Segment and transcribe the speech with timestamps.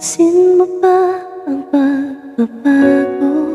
[0.00, 3.52] Pansin mo ba ang pagbabago?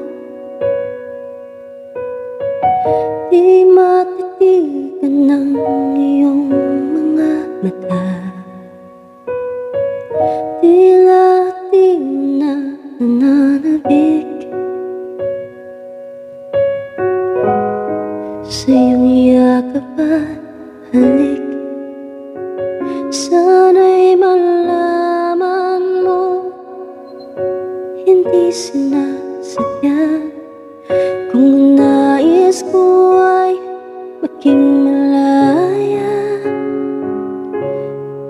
[3.34, 5.50] Di matitigan ng
[5.98, 6.46] iyong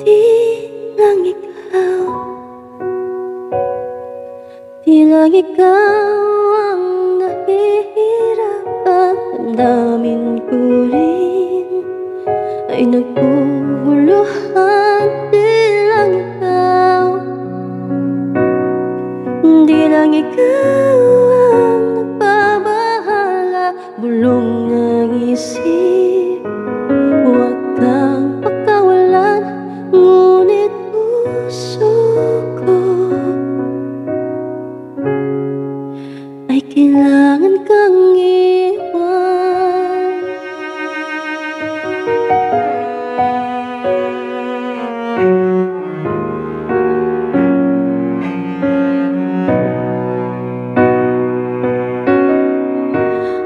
[0.06, 0.22] Di
[1.02, 2.06] lang ikaw.
[4.86, 6.86] Di lang ikaw ang
[7.18, 10.62] nahihirap at damdamin ko
[10.94, 11.90] rin
[12.70, 15.10] Ay naguguluhan.
[15.34, 15.50] Di
[15.90, 17.18] lang ikaw.
[19.66, 21.05] Di lang ikaw
[36.76, 38.52] kailangan kang iwan.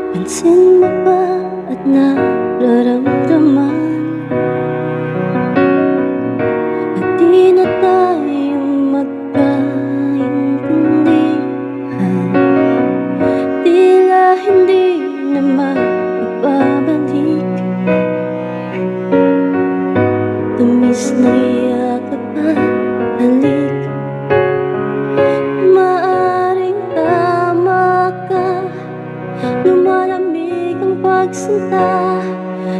[0.10, 1.22] Pansin mo ba
[1.70, 3.79] at nararamdaman
[31.50, 32.22] pagsinta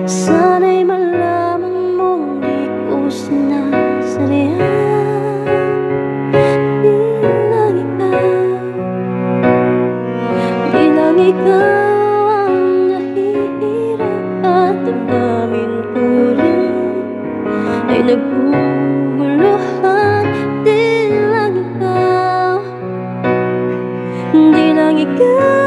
[0.06, 4.62] Sana'y malaman mong di ko sinasarya
[6.82, 6.98] Di
[7.50, 8.30] lang ikaw
[10.70, 16.06] Di lang ikaw ang nahihirap At damdamin ko
[16.38, 16.74] rin.
[17.90, 20.26] Ay naguguluhan
[20.62, 22.62] Di lang ikaw.
[24.34, 25.59] Di lang ikaw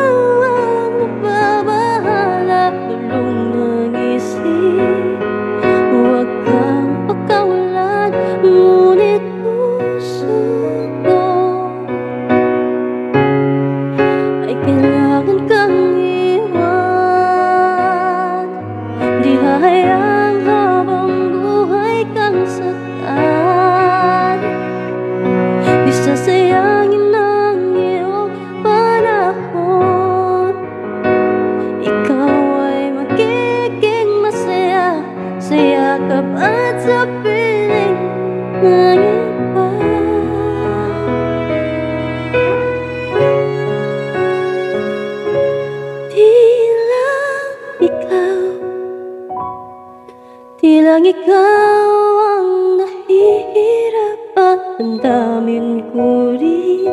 [50.63, 51.91] Di lang ikaw
[52.23, 56.87] ang nahihirap at damdamin ko rin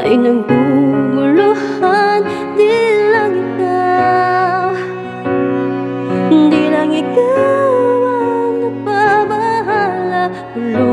[0.00, 2.24] Ay naguguluhan.
[2.56, 2.72] Di
[3.12, 4.72] lang ikaw
[6.32, 7.68] Di lang ikaw
[8.16, 10.87] ang napabahala Bulong